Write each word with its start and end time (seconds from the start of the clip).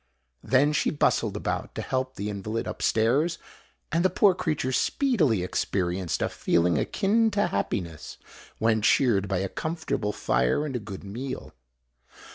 Then 0.43 0.73
she 0.73 0.89
bustled 0.89 1.37
about 1.37 1.75
to 1.75 1.83
help 1.83 2.15
the 2.15 2.27
invalid 2.31 2.67
up 2.67 2.81
stairs; 2.81 3.37
and 3.91 4.03
the 4.03 4.09
poor 4.09 4.33
creature 4.33 4.71
speedily 4.71 5.43
experienced 5.43 6.23
a 6.23 6.29
feeling 6.29 6.79
akin 6.79 7.29
to 7.29 7.45
happiness, 7.45 8.17
when 8.57 8.81
cheered 8.81 9.27
by 9.27 9.37
a 9.37 9.47
comfortable 9.47 10.11
fire 10.11 10.65
and 10.65 10.75
a 10.75 10.79
good 10.79 11.03
meal. 11.03 11.53